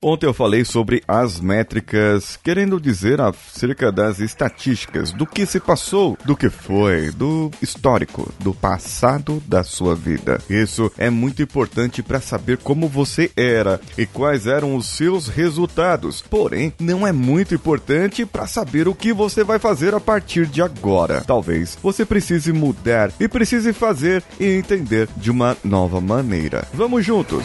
Ontem 0.00 0.26
eu 0.26 0.32
falei 0.32 0.64
sobre 0.64 1.02
as 1.08 1.40
métricas, 1.40 2.36
querendo 2.36 2.80
dizer 2.80 3.20
acerca 3.20 3.90
das 3.90 4.20
estatísticas, 4.20 5.10
do 5.10 5.26
que 5.26 5.44
se 5.44 5.58
passou, 5.58 6.16
do 6.24 6.36
que 6.36 6.48
foi, 6.48 7.10
do 7.10 7.50
histórico, 7.60 8.32
do 8.38 8.54
passado 8.54 9.42
da 9.44 9.64
sua 9.64 9.96
vida. 9.96 10.40
Isso 10.48 10.92
é 10.96 11.10
muito 11.10 11.42
importante 11.42 12.00
para 12.00 12.20
saber 12.20 12.58
como 12.58 12.86
você 12.86 13.32
era 13.36 13.80
e 13.98 14.06
quais 14.06 14.46
eram 14.46 14.76
os 14.76 14.86
seus 14.86 15.26
resultados. 15.26 16.22
Porém, 16.22 16.72
não 16.78 17.04
é 17.04 17.10
muito 17.10 17.52
importante 17.52 18.24
para 18.24 18.46
saber 18.46 18.86
o 18.86 18.94
que 18.94 19.12
você 19.12 19.42
vai 19.42 19.58
fazer 19.58 19.94
a 19.94 20.00
partir 20.00 20.46
de 20.46 20.62
agora. 20.62 21.24
Talvez 21.26 21.76
você 21.82 22.04
precise 22.04 22.52
mudar 22.52 23.10
e 23.18 23.26
precise 23.26 23.72
fazer 23.72 24.22
e 24.38 24.46
entender 24.46 25.08
de 25.16 25.28
uma 25.28 25.56
nova 25.64 26.00
maneira. 26.00 26.68
Vamos 26.72 27.04
juntos! 27.04 27.44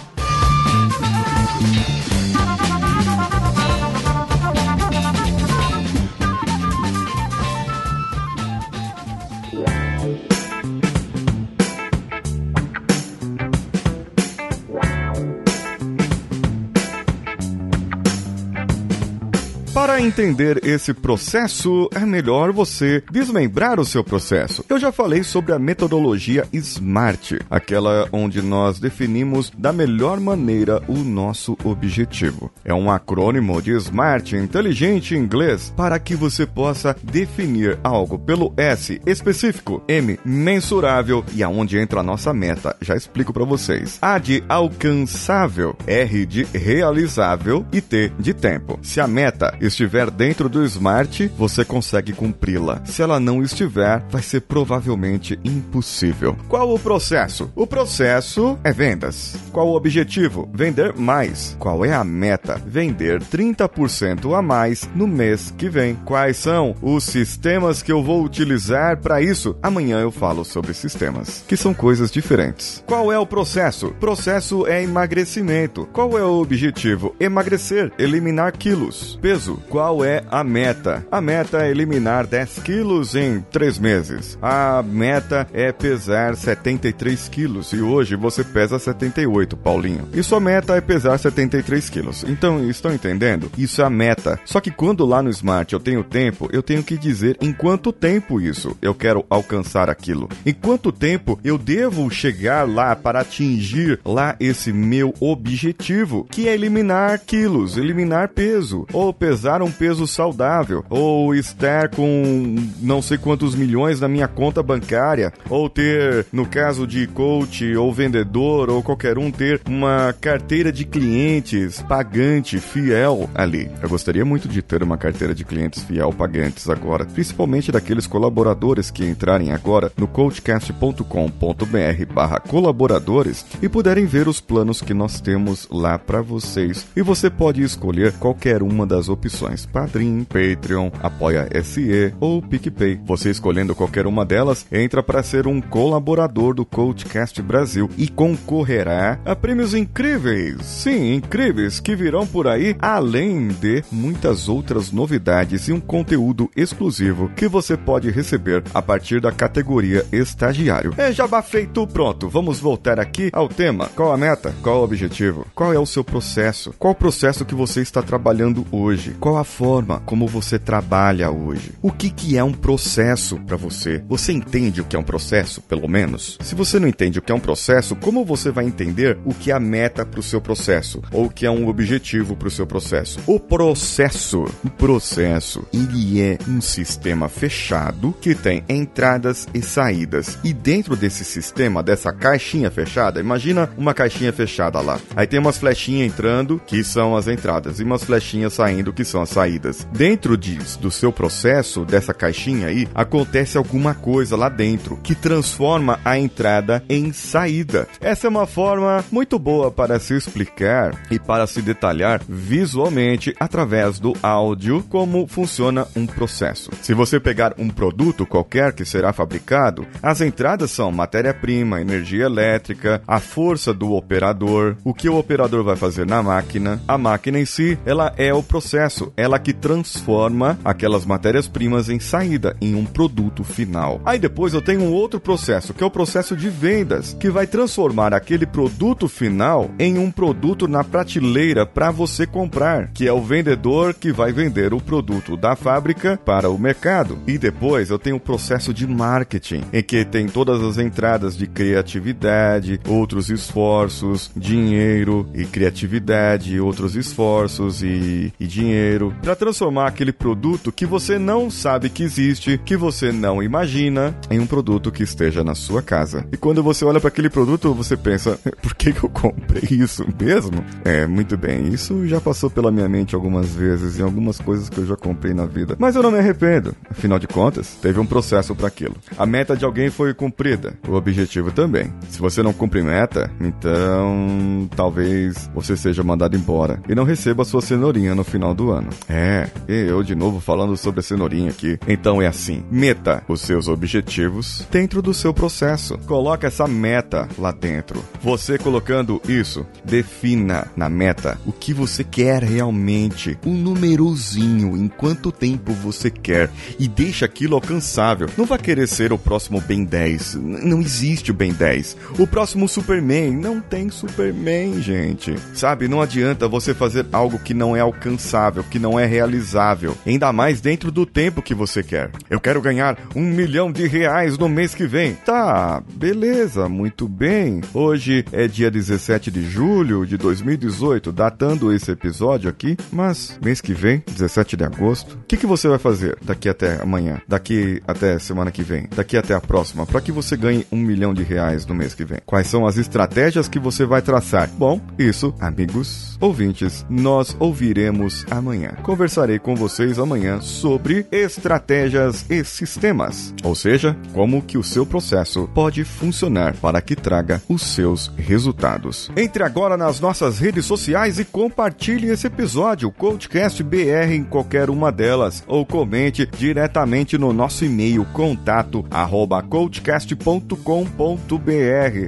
Para 19.73 20.01
entender 20.01 20.59
esse 20.65 20.93
processo, 20.93 21.89
é 21.95 22.01
melhor 22.01 22.51
você 22.51 23.01
desmembrar 23.09 23.79
o 23.79 23.85
seu 23.85 24.03
processo. 24.03 24.65
Eu 24.67 24.77
já 24.77 24.91
falei 24.91 25.23
sobre 25.23 25.53
a 25.53 25.59
metodologia 25.59 26.45
SMART, 26.51 27.39
aquela 27.49 28.05
onde 28.11 28.41
nós 28.41 28.79
definimos 28.81 29.49
da 29.57 29.71
melhor 29.71 30.19
maneira 30.19 30.83
o 30.89 30.97
nosso 30.97 31.57
objetivo. 31.63 32.51
É 32.65 32.73
um 32.73 32.91
acrônimo 32.91 33.61
de 33.61 33.71
SMART, 33.71 34.33
inteligente 34.33 35.15
em 35.15 35.19
inglês, 35.19 35.73
para 35.77 35.97
que 35.99 36.15
você 36.15 36.45
possa 36.45 36.93
definir 37.01 37.79
algo 37.81 38.19
pelo 38.19 38.53
S 38.57 38.99
específico, 39.05 39.81
M 39.87 40.19
mensurável 40.25 41.23
e 41.33 41.41
aonde 41.41 41.77
entra 41.77 42.01
a 42.01 42.03
nossa 42.03 42.33
meta. 42.33 42.75
Já 42.81 42.97
explico 42.97 43.31
para 43.31 43.45
vocês. 43.45 43.97
A 44.01 44.17
de 44.17 44.43
alcançável, 44.49 45.77
R 45.87 46.25
de 46.25 46.43
realizável 46.53 47.65
e 47.71 47.79
T 47.79 48.11
de 48.19 48.33
tempo. 48.33 48.77
Se 48.81 48.99
a 48.99 49.07
meta 49.07 49.60
estiver 49.61 50.09
dentro 50.09 50.49
do 50.49 50.65
Smart, 50.65 51.31
você 51.37 51.63
consegue 51.63 52.13
cumpri-la. 52.13 52.81
Se 52.85 53.01
ela 53.01 53.19
não 53.19 53.43
estiver, 53.43 54.03
vai 54.09 54.21
ser 54.21 54.41
provavelmente 54.41 55.39
impossível. 55.43 56.35
Qual 56.47 56.73
o 56.73 56.79
processo? 56.79 57.51
O 57.55 57.67
processo 57.67 58.57
é 58.63 58.71
vendas. 58.71 59.35
Qual 59.51 59.67
o 59.67 59.75
objetivo? 59.75 60.49
Vender 60.53 60.93
mais. 60.97 61.55
Qual 61.59 61.85
é 61.85 61.93
a 61.93 62.03
meta? 62.03 62.61
Vender 62.65 63.21
30% 63.21 64.37
a 64.37 64.41
mais 64.41 64.89
no 64.95 65.07
mês 65.07 65.53
que 65.57 65.69
vem. 65.69 65.95
Quais 66.05 66.37
são 66.37 66.75
os 66.81 67.03
sistemas 67.03 67.83
que 67.83 67.91
eu 67.91 68.03
vou 68.03 68.23
utilizar 68.23 68.97
para 68.97 69.21
isso? 69.21 69.55
Amanhã 69.61 69.99
eu 69.99 70.11
falo 70.11 70.43
sobre 70.43 70.73
sistemas, 70.73 71.43
que 71.47 71.55
são 71.55 71.73
coisas 71.73 72.11
diferentes. 72.11 72.83
Qual 72.87 73.11
é 73.11 73.19
o 73.19 73.27
processo? 73.27 73.91
Processo 73.99 74.65
é 74.65 74.83
emagrecimento. 74.83 75.87
Qual 75.93 76.17
é 76.17 76.23
o 76.23 76.41
objetivo? 76.41 77.15
Emagrecer, 77.19 77.91
eliminar 77.97 78.53
quilos. 78.57 79.19
Peso 79.21 79.50
Qual 79.69 80.03
é 80.03 80.23
a 80.29 80.43
meta? 80.43 81.05
A 81.11 81.21
meta 81.21 81.65
é 81.65 81.71
eliminar 81.71 82.25
10 82.25 82.59
quilos 82.59 83.15
em 83.15 83.41
3 83.51 83.79
meses. 83.79 84.37
A 84.41 84.83
meta 84.83 85.47
é 85.53 85.71
pesar 85.71 86.35
73 86.35 87.27
quilos 87.29 87.73
e 87.73 87.81
hoje 87.81 88.15
você 88.15 88.43
pesa 88.43 88.79
78, 88.79 89.57
Paulinho. 89.57 90.07
E 90.13 90.23
sua 90.23 90.39
meta 90.39 90.75
é 90.75 90.81
pesar 90.81 91.17
73 91.17 91.89
quilos. 91.89 92.23
Então, 92.27 92.69
estão 92.69 92.93
entendendo? 92.93 93.51
Isso 93.57 93.81
é 93.81 93.85
a 93.85 93.89
meta. 93.89 94.39
Só 94.45 94.59
que 94.59 94.71
quando 94.71 95.05
lá 95.05 95.21
no 95.21 95.29
Smart 95.29 95.73
eu 95.73 95.79
tenho 95.79 96.03
tempo, 96.03 96.49
eu 96.51 96.63
tenho 96.63 96.83
que 96.83 96.97
dizer 96.97 97.37
em 97.41 97.51
quanto 97.51 97.91
tempo 97.91 98.39
isso 98.39 98.77
eu 98.81 98.93
quero 98.93 99.25
alcançar 99.29 99.89
aquilo. 99.89 100.29
Em 100.45 100.53
quanto 100.53 100.91
tempo 100.91 101.39
eu 101.43 101.57
devo 101.57 102.09
chegar 102.09 102.67
lá 102.67 102.95
para 102.95 103.21
atingir 103.21 103.99
lá 104.05 104.35
esse 104.39 104.71
meu 104.71 105.13
objetivo, 105.19 106.25
que 106.29 106.47
é 106.47 106.53
eliminar 106.53 107.19
quilos, 107.19 107.77
eliminar 107.77 108.29
peso 108.29 108.85
ou 108.93 109.13
pesar 109.13 109.40
pesar 109.41 109.63
um 109.63 109.71
peso 109.71 110.05
saudável, 110.05 110.85
ou 110.87 111.33
estar 111.33 111.89
com 111.89 112.55
não 112.79 113.01
sei 113.01 113.17
quantos 113.17 113.55
milhões 113.55 113.99
na 113.99 114.07
minha 114.07 114.27
conta 114.27 114.61
bancária, 114.61 115.33
ou 115.49 115.67
ter, 115.67 116.27
no 116.31 116.45
caso 116.45 116.85
de 116.85 117.07
coach 117.07 117.75
ou 117.75 117.91
vendedor 117.91 118.69
ou 118.69 118.83
qualquer 118.83 119.17
um, 119.17 119.31
ter 119.31 119.59
uma 119.67 120.13
carteira 120.21 120.71
de 120.71 120.85
clientes 120.85 121.81
pagante, 121.81 122.59
fiel 122.59 123.27
ali. 123.33 123.67
Eu 123.81 123.89
gostaria 123.89 124.23
muito 124.23 124.47
de 124.47 124.61
ter 124.61 124.83
uma 124.83 124.95
carteira 124.95 125.33
de 125.33 125.43
clientes 125.43 125.81
fiel 125.81 126.13
pagantes 126.13 126.69
agora, 126.69 127.05
principalmente 127.05 127.71
daqueles 127.71 128.05
colaboradores 128.05 128.91
que 128.91 129.03
entrarem 129.03 129.51
agora 129.51 129.91
no 129.97 130.07
coachcast.com.br 130.07 132.13
barra 132.13 132.39
colaboradores 132.39 133.43
e 133.59 133.67
puderem 133.67 134.05
ver 134.05 134.27
os 134.27 134.39
planos 134.39 134.83
que 134.83 134.93
nós 134.93 135.19
temos 135.19 135.67
lá 135.71 135.97
para 135.97 136.21
vocês. 136.21 136.85
E 136.95 137.01
você 137.01 137.27
pode 137.27 137.63
escolher 137.63 138.13
qualquer 138.13 138.61
uma 138.61 138.85
das 138.85 139.09
opções 139.09 139.30
opções: 139.31 139.65
Padrim, 139.65 140.25
Patreon, 140.25 140.91
Apoia 141.01 141.47
SE 141.63 142.13
ou 142.19 142.41
PicPay. 142.41 142.99
Você 143.05 143.29
escolhendo 143.29 143.73
qualquer 143.73 144.05
uma 144.05 144.25
delas, 144.25 144.65
entra 144.71 145.01
para 145.01 145.23
ser 145.23 145.47
um 145.47 145.61
colaborador 145.61 146.53
do 146.53 146.65
Coachcast 146.65 147.41
Brasil 147.41 147.89
e 147.97 148.07
concorrerá 148.07 149.19
a 149.25 149.35
prêmios 149.35 149.73
incríveis. 149.73 150.65
Sim, 150.65 151.15
incríveis 151.15 151.79
que 151.79 151.95
virão 151.95 152.27
por 152.27 152.47
aí, 152.47 152.75
além 152.79 153.47
de 153.47 153.83
muitas 153.91 154.49
outras 154.49 154.91
novidades 154.91 155.67
e 155.67 155.73
um 155.73 155.79
conteúdo 155.79 156.49
exclusivo 156.55 157.29
que 157.35 157.47
você 157.47 157.77
pode 157.77 158.11
receber 158.11 158.63
a 158.73 158.81
partir 158.81 159.21
da 159.21 159.31
categoria 159.31 160.05
estagiário. 160.11 160.93
É 160.97 161.11
jabá 161.11 161.41
feito, 161.41 161.87
pronto. 161.87 162.27
Vamos 162.27 162.59
voltar 162.59 162.99
aqui 162.99 163.29
ao 163.31 163.47
tema. 163.47 163.89
Qual 163.95 164.11
a 164.11 164.17
meta? 164.17 164.53
Qual 164.61 164.81
o 164.81 164.83
objetivo? 164.83 165.47
Qual 165.55 165.73
é 165.73 165.79
o 165.79 165.85
seu 165.85 166.03
processo? 166.03 166.73
Qual 166.77 166.91
o 166.91 166.95
processo 166.95 167.45
que 167.45 167.55
você 167.55 167.81
está 167.81 168.01
trabalhando 168.01 168.65
hoje? 168.71 169.15
Qual 169.21 169.37
a 169.37 169.43
forma 169.43 169.99
como 169.99 170.25
você 170.25 170.57
trabalha 170.57 171.29
hoje? 171.29 171.73
O 171.79 171.91
que, 171.91 172.09
que 172.09 172.39
é 172.39 172.43
um 172.43 172.51
processo 172.51 173.39
para 173.41 173.55
você? 173.55 174.03
Você 174.09 174.33
entende 174.33 174.81
o 174.81 174.83
que 174.83 174.95
é 174.95 174.99
um 174.99 175.03
processo, 175.03 175.61
pelo 175.61 175.87
menos? 175.87 176.39
Se 176.41 176.55
você 176.55 176.79
não 176.79 176.87
entende 176.87 177.19
o 177.19 177.21
que 177.21 177.31
é 177.31 177.35
um 177.35 177.39
processo, 177.39 177.95
como 177.95 178.25
você 178.25 178.49
vai 178.49 178.65
entender 178.65 179.19
o 179.23 179.31
que 179.31 179.51
é 179.51 179.53
a 179.53 179.59
meta 179.59 180.03
para 180.03 180.19
o 180.19 180.23
seu 180.23 180.41
processo? 180.41 181.03
Ou 181.11 181.25
o 181.25 181.29
que 181.29 181.45
é 181.45 181.51
um 181.51 181.67
objetivo 181.67 182.35
para 182.35 182.47
o 182.47 182.51
seu 182.51 182.65
processo? 182.65 183.19
O 183.27 183.39
processo, 183.39 184.45
o 184.65 184.69
processo, 184.71 185.67
ele 185.71 186.19
é 186.19 186.39
um 186.47 186.59
sistema 186.59 187.29
fechado 187.29 188.15
que 188.19 188.33
tem 188.33 188.63
entradas 188.67 189.47
e 189.53 189.61
saídas. 189.61 190.39
E 190.43 190.51
dentro 190.51 190.95
desse 190.95 191.23
sistema, 191.23 191.83
dessa 191.83 192.11
caixinha 192.11 192.71
fechada, 192.71 193.19
imagina 193.19 193.69
uma 193.77 193.93
caixinha 193.93 194.33
fechada 194.33 194.81
lá. 194.81 194.99
Aí 195.15 195.27
tem 195.27 195.39
umas 195.39 195.59
flechinhas 195.59 196.11
entrando, 196.11 196.59
que 196.65 196.83
são 196.83 197.15
as 197.15 197.27
entradas, 197.27 197.79
e 197.79 197.83
umas 197.83 198.03
flechinhas 198.03 198.53
saindo, 198.53 198.91
que 198.91 199.10
são 199.11 199.21
as 199.21 199.29
saídas. 199.29 199.87
Dentro 199.91 200.37
disso, 200.37 200.79
do 200.79 200.89
seu 200.89 201.11
processo, 201.11 201.85
dessa 201.85 202.13
caixinha 202.13 202.67
aí, 202.67 202.87
acontece 202.95 203.57
alguma 203.57 203.93
coisa 203.93 204.35
lá 204.35 204.49
dentro 204.49 204.97
que 205.03 205.13
transforma 205.13 205.99
a 206.03 206.17
entrada 206.17 206.83
em 206.89 207.11
saída. 207.11 207.87
Essa 207.99 208.27
é 208.27 208.29
uma 208.29 208.47
forma 208.47 209.03
muito 209.11 209.37
boa 209.37 209.69
para 209.69 209.99
se 209.99 210.15
explicar 210.15 210.95
e 211.11 211.19
para 211.19 211.45
se 211.45 211.61
detalhar 211.61 212.21
visualmente 212.27 213.35
através 213.39 213.99
do 213.99 214.13
áudio 214.23 214.83
como 214.89 215.27
funciona 215.27 215.87
um 215.95 216.05
processo. 216.07 216.71
Se 216.81 216.93
você 216.93 217.19
pegar 217.19 217.53
um 217.57 217.69
produto 217.69 218.25
qualquer 218.25 218.73
que 218.73 218.85
será 218.85 219.11
fabricado, 219.11 219.85
as 220.01 220.21
entradas 220.21 220.71
são 220.71 220.91
matéria-prima, 220.91 221.81
energia 221.81 222.25
elétrica, 222.25 223.01
a 223.07 223.19
força 223.19 223.73
do 223.73 223.91
operador, 223.93 224.77
o 224.83 224.93
que 224.93 225.09
o 225.09 225.17
operador 225.17 225.63
vai 225.63 225.75
fazer 225.75 226.05
na 226.05 226.23
máquina, 226.23 226.81
a 226.87 226.97
máquina 226.97 227.39
em 227.39 227.45
si, 227.45 227.77
ela 227.85 228.13
é 228.17 228.33
o 228.33 228.43
processo 228.43 228.90
processo, 228.91 229.13
ela 229.15 229.39
que 229.39 229.53
transforma 229.53 230.59
aquelas 230.63 231.05
matérias-primas 231.05 231.89
em 231.89 231.99
saída, 231.99 232.55
em 232.61 232.75
um 232.75 232.85
produto 232.85 233.43
final. 233.43 234.01
Aí 234.05 234.19
depois 234.19 234.53
eu 234.53 234.61
tenho 234.61 234.81
um 234.81 234.91
outro 234.91 235.19
processo, 235.19 235.73
que 235.73 235.83
é 235.83 235.87
o 235.87 235.91
processo 235.91 236.35
de 236.35 236.49
vendas, 236.49 237.15
que 237.19 237.29
vai 237.29 237.47
transformar 237.47 238.13
aquele 238.13 238.45
produto 238.45 239.07
final 239.07 239.71
em 239.79 239.97
um 239.97 240.11
produto 240.11 240.67
na 240.67 240.83
prateleira 240.83 241.65
para 241.65 241.89
você 241.89 242.27
comprar, 242.27 242.91
que 242.91 243.07
é 243.07 243.13
o 243.13 243.21
vendedor 243.21 243.93
que 243.93 244.11
vai 244.11 244.33
vender 244.33 244.73
o 244.73 244.81
produto 244.81 245.37
da 245.37 245.55
fábrica 245.55 246.19
para 246.25 246.49
o 246.49 246.59
mercado. 246.59 247.17
E 247.25 247.37
depois 247.37 247.89
eu 247.89 247.97
tenho 247.97 248.17
o 248.17 248.19
processo 248.19 248.73
de 248.73 248.85
marketing, 248.85 249.63
em 249.71 249.81
que 249.81 250.03
tem 250.03 250.27
todas 250.27 250.61
as 250.61 250.77
entradas 250.77 251.37
de 251.37 251.47
criatividade, 251.47 252.79
outros 252.87 253.29
esforços, 253.29 254.31
dinheiro 254.35 255.29
e 255.33 255.45
criatividade, 255.45 256.59
outros 256.59 256.95
esforços 256.95 257.81
e, 257.81 258.33
e 258.39 258.47
dinheiro 258.47 258.80
dinheiro 258.81 259.13
para 259.21 259.35
transformar 259.35 259.87
aquele 259.87 260.11
produto 260.11 260.71
que 260.71 260.85
você 260.85 261.19
não 261.19 261.49
sabe 261.49 261.89
que 261.89 262.03
existe, 262.03 262.59
que 262.65 262.75
você 262.75 263.11
não 263.11 263.41
imagina, 263.41 264.15
em 264.29 264.39
um 264.39 264.47
produto 264.47 264.91
que 264.91 265.03
esteja 265.03 265.43
na 265.43 265.53
sua 265.53 265.81
casa. 265.81 266.25
E 266.31 266.37
quando 266.37 266.63
você 266.63 266.83
olha 266.83 266.99
para 266.99 267.09
aquele 267.09 267.29
produto, 267.29 267.73
você 267.73 267.95
pensa: 267.95 268.39
por 268.61 268.73
que, 268.73 268.91
que 268.91 269.03
eu 269.03 269.09
comprei 269.09 269.63
isso 269.69 270.05
mesmo? 270.19 270.63
É, 270.83 271.05
muito 271.05 271.37
bem, 271.37 271.67
isso 271.69 272.07
já 272.07 272.19
passou 272.19 272.49
pela 272.49 272.71
minha 272.71 272.89
mente 272.89 273.15
algumas 273.15 273.53
vezes 273.53 273.99
em 273.99 274.03
algumas 274.03 274.39
coisas 274.39 274.69
que 274.69 274.79
eu 274.79 274.85
já 274.85 274.95
comprei 274.95 275.33
na 275.33 275.45
vida. 275.45 275.75
Mas 275.77 275.95
eu 275.95 276.03
não 276.03 276.11
me 276.11 276.17
arrependo. 276.17 276.75
Afinal 276.89 277.19
de 277.19 277.27
contas, 277.27 277.77
teve 277.81 277.99
um 277.99 278.05
processo 278.05 278.55
para 278.55 278.67
aquilo. 278.67 278.95
A 279.17 279.25
meta 279.25 279.55
de 279.55 279.65
alguém 279.65 279.89
foi 279.89 280.13
cumprida, 280.13 280.73
o 280.87 280.93
objetivo 280.93 281.51
também. 281.51 281.93
Se 282.09 282.19
você 282.19 282.41
não 282.41 282.53
cumpre 282.53 282.81
meta, 282.81 283.31
então 283.39 284.69
talvez 284.75 285.49
você 285.53 285.77
seja 285.77 286.03
mandado 286.03 286.35
embora 286.35 286.81
e 286.89 286.95
não 286.95 287.03
receba 287.03 287.43
sua 287.43 287.61
cenourinha 287.61 288.15
no 288.15 288.23
final 288.23 288.53
do 288.53 288.70
ano. 288.71 288.89
É, 289.09 289.49
eu 289.67 290.03
de 290.03 290.15
novo 290.15 290.39
falando 290.39 290.75
sobre 290.77 290.99
a 290.99 291.03
cenourinha 291.03 291.49
aqui. 291.49 291.77
Então 291.87 292.21
é 292.21 292.27
assim: 292.27 292.63
meta 292.71 293.23
os 293.27 293.41
seus 293.41 293.67
objetivos 293.67 294.65
dentro 294.71 295.01
do 295.01 295.13
seu 295.13 295.33
processo. 295.33 295.97
Coloque 295.99 296.45
essa 296.45 296.67
meta 296.67 297.27
lá 297.37 297.51
dentro. 297.51 298.03
Você 298.21 298.57
colocando 298.57 299.21
isso, 299.27 299.65
defina 299.83 300.67
na 300.75 300.89
meta 300.89 301.39
o 301.45 301.51
que 301.51 301.73
você 301.73 302.03
quer 302.03 302.43
realmente, 302.43 303.37
um 303.45 303.53
númerozinho, 303.53 304.77
em 304.77 304.87
quanto 304.87 305.31
tempo 305.31 305.73
você 305.73 306.09
quer 306.09 306.49
e 306.79 306.87
deixa 306.87 307.25
aquilo 307.25 307.55
alcançável. 307.55 308.27
Não 308.37 308.45
vai 308.45 308.57
querer 308.57 308.87
ser 308.87 309.13
o 309.13 309.17
próximo 309.17 309.61
Ben 309.61 309.83
10. 309.83 310.35
Não 310.35 310.79
existe 310.81 311.31
o 311.31 311.33
Ben 311.33 311.53
10. 311.53 311.97
O 312.19 312.27
próximo 312.27 312.67
Superman 312.67 313.31
não 313.31 313.59
tem 313.61 313.89
Superman, 313.89 314.81
gente. 314.81 315.35
Sabe, 315.53 315.87
não 315.87 316.01
adianta 316.01 316.47
você 316.47 316.73
fazer 316.73 317.05
algo 317.11 317.39
que 317.39 317.53
não 317.53 317.75
é 317.75 317.79
alcançável, 317.79 318.60
que 318.63 318.79
não 318.79 318.99
é 318.99 319.05
realizável, 319.05 319.97
ainda 320.05 320.31
mais 320.31 320.61
dentro 320.61 320.91
do 320.91 321.05
tempo 321.05 321.41
que 321.41 321.53
você 321.53 321.83
quer. 321.83 322.11
Eu 322.29 322.39
quero 322.39 322.61
ganhar 322.61 322.97
um 323.15 323.21
milhão 323.21 323.71
de 323.71 323.87
reais 323.87 324.37
no 324.37 324.49
mês 324.49 324.75
que 324.75 324.85
vem. 324.85 325.13
Tá, 325.13 325.81
beleza, 325.93 326.67
muito 326.69 327.07
bem. 327.07 327.61
Hoje 327.73 328.25
é 328.31 328.47
dia 328.47 328.71
17 328.71 329.31
de 329.31 329.43
julho 329.43 330.05
de 330.05 330.17
2018, 330.17 331.11
datando 331.11 331.73
esse 331.73 331.91
episódio 331.91 332.49
aqui, 332.49 332.77
mas 332.91 333.37
mês 333.43 333.61
que 333.61 333.73
vem, 333.73 334.03
17 334.11 334.57
de 334.57 334.63
agosto, 334.63 335.15
o 335.15 335.25
que, 335.27 335.37
que 335.37 335.45
você 335.45 335.67
vai 335.67 335.79
fazer 335.79 336.17
daqui 336.21 336.49
até 336.49 336.81
amanhã, 336.81 337.21
daqui 337.27 337.81
até 337.87 338.17
semana 338.19 338.51
que 338.51 338.63
vem, 338.63 338.87
daqui 338.95 339.17
até 339.17 339.33
a 339.33 339.41
próxima, 339.41 339.85
para 339.85 340.01
que 340.01 340.11
você 340.11 340.37
ganhe 340.37 340.65
um 340.71 340.77
milhão 340.77 341.13
de 341.13 341.23
reais 341.23 341.65
no 341.65 341.75
mês 341.75 341.93
que 341.93 342.05
vem? 342.05 342.19
Quais 342.25 342.47
são 342.47 342.65
as 342.65 342.77
estratégias 342.77 343.47
que 343.47 343.59
você 343.59 343.85
vai 343.85 344.01
traçar? 344.01 344.49
Bom, 344.57 344.79
isso, 344.97 345.33
amigos 345.39 346.11
ouvintes, 346.21 346.85
nós 346.89 347.35
ouviremos 347.39 348.25
amanhã. 348.29 348.50
Conversarei 348.83 349.39
com 349.39 349.55
vocês 349.55 349.99
amanhã 349.99 350.41
sobre 350.41 351.05
estratégias 351.11 352.25
e 352.29 352.43
sistemas, 352.43 353.33
ou 353.43 353.55
seja, 353.55 353.95
como 354.13 354.41
que 354.41 354.57
o 354.57 354.63
seu 354.63 354.85
processo 354.85 355.49
pode 355.53 355.83
funcionar 355.83 356.55
para 356.55 356.81
que 356.81 356.95
traga 356.95 357.41
os 357.47 357.61
seus 357.61 358.11
resultados. 358.17 359.11
Entre 359.15 359.43
agora 359.43 359.77
nas 359.77 359.99
nossas 359.99 360.39
redes 360.39 360.65
sociais 360.65 361.19
e 361.19 361.25
compartilhe 361.25 362.09
esse 362.09 362.27
episódio, 362.27 362.91
Coachcast 362.91 363.63
BR 363.63 364.11
em 364.11 364.23
qualquer 364.23 364.69
uma 364.69 364.91
delas, 364.91 365.43
ou 365.47 365.65
comente 365.65 366.27
diretamente 366.37 367.17
no 367.17 367.31
nosso 367.31 367.65
e-mail 367.65 368.05
contato 368.13 368.85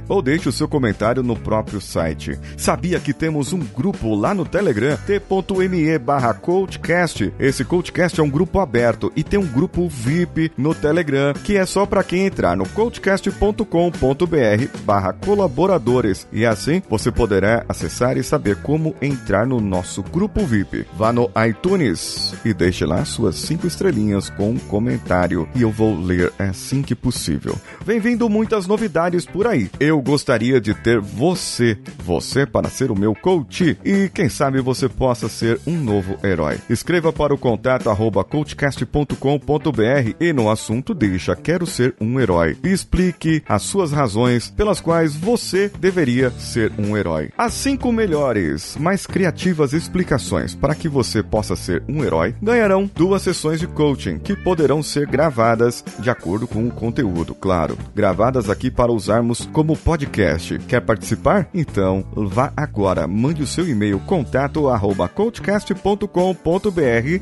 ou 0.08 0.22
deixe 0.22 0.48
o 0.48 0.52
seu 0.52 0.68
comentário 0.68 1.22
no 1.22 1.36
próprio 1.36 1.80
site. 1.80 2.38
Sabia 2.56 3.00
que 3.00 3.12
temos 3.12 3.52
um 3.52 3.60
grupo 3.60 4.14
lá 4.14 4.34
no 4.34 4.44
Telegram, 4.44 4.96
t.me 5.06 5.98
barra 5.98 6.33
coachcast. 6.34 7.32
Esse 7.38 7.64
coachcast 7.64 8.20
é 8.20 8.22
um 8.22 8.30
grupo 8.30 8.60
aberto 8.60 9.12
e 9.16 9.24
tem 9.24 9.38
um 9.38 9.46
grupo 9.46 9.88
VIP 9.88 10.52
no 10.56 10.74
Telegram, 10.74 11.32
que 11.32 11.56
é 11.56 11.64
só 11.64 11.86
para 11.86 12.04
quem 12.04 12.26
entrar 12.26 12.56
no 12.56 12.68
coachcast.com.br 12.68 14.84
barra 14.84 15.12
colaboradores 15.12 16.26
e 16.32 16.44
assim 16.44 16.82
você 16.88 17.10
poderá 17.10 17.64
acessar 17.68 18.16
e 18.16 18.22
saber 18.22 18.56
como 18.56 18.94
entrar 19.00 19.46
no 19.46 19.60
nosso 19.60 20.02
grupo 20.02 20.44
VIP. 20.44 20.86
Vá 20.96 21.12
no 21.12 21.30
iTunes 21.48 22.34
e 22.44 22.52
deixe 22.52 22.84
lá 22.84 23.04
suas 23.04 23.36
cinco 23.36 23.66
estrelinhas 23.66 24.30
com 24.30 24.50
um 24.50 24.58
comentário 24.58 25.48
e 25.54 25.62
eu 25.62 25.70
vou 25.70 25.98
ler 25.98 26.32
assim 26.38 26.82
que 26.82 26.94
possível. 26.94 27.58
Vem 27.84 28.00
vindo 28.00 28.28
muitas 28.28 28.66
novidades 28.66 29.26
por 29.26 29.46
aí. 29.46 29.70
Eu 29.78 30.00
gostaria 30.00 30.60
de 30.60 30.74
ter 30.74 31.00
você, 31.00 31.78
você 31.98 32.46
para 32.46 32.68
ser 32.68 32.90
o 32.90 32.98
meu 32.98 33.14
coach 33.14 33.78
e 33.84 34.08
quem 34.08 34.28
sabe 34.28 34.60
você 34.60 34.88
possa 34.88 35.28
ser 35.28 35.60
um 35.66 35.76
novo 35.76 36.16
herói. 36.26 36.58
Escreva 36.68 37.12
para 37.12 37.34
o 37.34 37.38
contato 37.38 37.90
arroba 37.90 38.24
coachcast.com.br 38.24 40.14
e 40.20 40.32
no 40.32 40.50
assunto 40.50 40.94
deixa 40.94 41.36
quero 41.36 41.66
ser 41.66 41.94
um 42.00 42.18
herói. 42.18 42.56
E 42.62 42.68
explique 42.68 43.42
as 43.48 43.62
suas 43.62 43.92
razões 43.92 44.50
pelas 44.50 44.80
quais 44.80 45.14
você 45.14 45.70
deveria 45.78 46.30
ser 46.30 46.72
um 46.78 46.96
herói. 46.96 47.30
As 47.36 47.52
cinco 47.52 47.92
melhores, 47.92 48.76
mais 48.78 49.06
criativas 49.06 49.72
explicações 49.72 50.54
para 50.54 50.74
que 50.74 50.88
você 50.88 51.22
possa 51.22 51.56
ser 51.56 51.82
um 51.88 52.02
herói 52.02 52.34
ganharão 52.42 52.90
duas 52.94 53.22
sessões 53.22 53.60
de 53.60 53.66
coaching 53.66 54.18
que 54.18 54.36
poderão 54.36 54.82
ser 54.82 55.06
gravadas 55.06 55.84
de 55.98 56.10
acordo 56.10 56.46
com 56.46 56.66
o 56.66 56.70
conteúdo, 56.70 57.34
claro. 57.34 57.76
Gravadas 57.94 58.50
aqui 58.50 58.70
para 58.70 58.92
usarmos 58.92 59.48
como 59.52 59.76
podcast. 59.76 60.58
Quer 60.60 60.80
participar? 60.80 61.48
Então 61.52 62.04
vá 62.14 62.52
agora, 62.56 63.06
mande 63.06 63.42
o 63.42 63.46
seu 63.46 63.68
e-mail 63.68 63.98
contato 64.00 64.68
arroba 64.68 65.08
coachcast.com.br. 65.08 66.13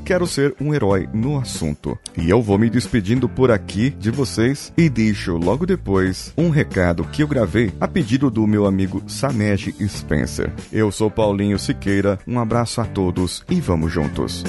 Quero 0.04 0.26
ser 0.26 0.54
um 0.60 0.74
herói 0.74 1.08
no 1.14 1.38
assunto. 1.38 1.98
E 2.14 2.28
eu 2.28 2.42
vou 2.42 2.58
me 2.58 2.68
despedindo 2.68 3.26
por 3.26 3.50
aqui 3.50 3.88
de 3.88 4.10
vocês 4.10 4.70
e 4.76 4.90
deixo 4.90 5.38
logo 5.38 5.64
depois 5.64 6.30
um 6.36 6.50
recado 6.50 7.02
que 7.04 7.22
eu 7.22 7.26
gravei 7.26 7.72
a 7.80 7.88
pedido 7.88 8.30
do 8.30 8.46
meu 8.46 8.66
amigo 8.66 9.02
Samej 9.06 9.74
Spencer. 9.88 10.52
Eu 10.70 10.92
sou 10.92 11.10
Paulinho 11.10 11.58
Siqueira, 11.58 12.18
um 12.28 12.38
abraço 12.38 12.82
a 12.82 12.84
todos 12.84 13.42
e 13.48 13.62
vamos 13.62 13.90
juntos. 13.90 14.44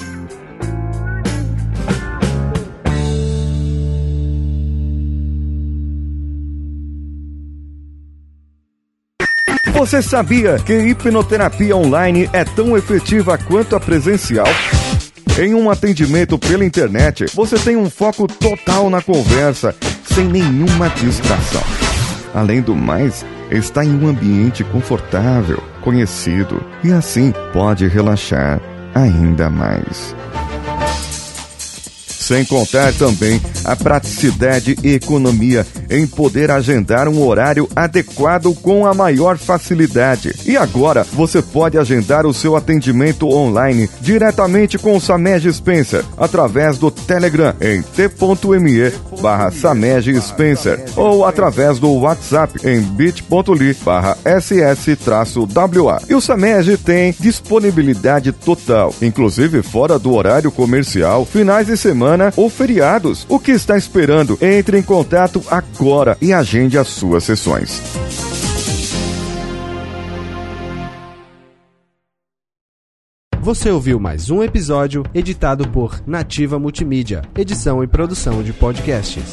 Você 9.74 10.02
sabia 10.04 10.58
que 10.60 10.74
hipnoterapia 10.74 11.76
online 11.76 12.30
é 12.32 12.44
tão 12.44 12.78
efetiva 12.78 13.38
quanto 13.38 13.76
a 13.76 13.80
presencial? 13.80 14.48
Em 15.38 15.56
um 15.56 15.70
atendimento 15.70 16.38
pela 16.38 16.64
internet, 16.64 17.26
você 17.34 17.58
tem 17.58 17.76
um 17.76 17.90
foco 17.90 18.28
total 18.28 18.88
na 18.90 19.02
conversa, 19.02 19.76
sem 20.06 20.26
nenhuma 20.26 20.90
distração. 20.90 21.64
Além 22.36 22.62
do 22.62 22.76
mais, 22.76 23.26
está 23.50 23.84
em 23.84 23.98
um 23.98 24.08
ambiente 24.08 24.64
confortável, 24.64 25.62
conhecido, 25.82 26.64
e 26.84 26.92
assim 26.92 27.34
pode 27.52 27.88
relaxar 27.88 28.62
ainda 28.94 29.50
mais. 29.50 30.16
Sem 32.08 32.46
contar 32.46 32.94
também 32.94 33.42
a 33.66 33.76
praticidade 33.76 34.78
e 34.84 34.94
economia 34.94 35.66
em 35.94 36.08
poder 36.08 36.50
agendar 36.50 37.08
um 37.08 37.24
horário 37.24 37.70
adequado 37.76 38.52
com 38.56 38.88
a 38.88 38.94
maior 38.96 39.38
facilidade. 39.38 40.34
E 40.44 40.58
agora 40.58 41.06
você 41.14 41.40
pode 41.42 41.78
agendar 41.78 42.26
o 42.26 42.34
seu 42.34 42.56
atendimento 42.56 43.30
online 43.30 43.88
diretamente 44.02 44.80
com 44.80 44.98
o 44.98 45.00
Samej 45.00 45.54
Spencer 45.54 46.04
através 46.18 46.80
do 46.80 46.90
Telegram 46.90 47.54
em 47.62 47.84
t.me 47.84 48.92
barra 49.22 49.52
Samej 49.52 50.20
Spencer 50.20 50.84
ou 50.96 51.26
através 51.26 51.78
do 51.78 51.92
WhatsApp 51.94 52.60
em 52.68 52.82
bit.ly 52.82 53.76
barra 53.86 54.18
ss-wa. 54.26 56.02
E 56.10 56.16
o 56.16 56.22
Samej 56.22 56.76
tem 56.78 57.16
disponibilidade 57.20 58.32
total, 58.32 58.94
inclusive 59.02 59.62
fora 59.62 60.00
do 60.00 60.14
horário 60.14 60.52
comercial, 60.52 61.24
finais 61.26 61.68
de 61.68 61.78
semana 61.78 62.34
ou 62.36 62.50
feriados. 62.50 63.28
O 63.30 63.38
que 63.38 63.52
está 63.52 63.78
esperando? 63.78 64.40
Entre 64.42 64.80
em 64.80 64.82
contato 64.82 65.44
agora 65.52 65.83
e 66.22 66.32
agende 66.32 66.78
as 66.78 66.88
suas 66.88 67.24
sessões. 67.24 67.82
Você 73.42 73.70
ouviu 73.70 74.00
mais 74.00 74.30
um 74.30 74.42
episódio 74.42 75.04
editado 75.14 75.68
por 75.68 76.02
Nativa 76.08 76.58
Multimídia, 76.58 77.24
edição 77.36 77.84
e 77.84 77.88
produção 77.88 78.42
de 78.42 78.54
podcasts. 78.54 79.26